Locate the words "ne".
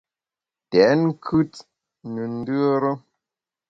2.13-2.21